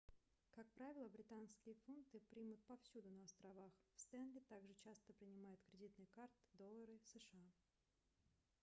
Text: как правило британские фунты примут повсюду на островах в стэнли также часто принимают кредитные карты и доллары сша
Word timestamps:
как 0.55 0.65
правило 0.71 1.07
британские 1.09 1.75
фунты 1.85 2.21
примут 2.31 2.59
повсюду 2.63 3.07
на 3.11 3.23
островах 3.23 3.71
в 3.93 3.99
стэнли 3.99 4.39
также 4.49 4.73
часто 4.83 5.13
принимают 5.13 5.61
кредитные 5.69 6.07
карты 6.15 6.39
и 6.51 6.57
доллары 6.57 6.97
сша 7.03 7.37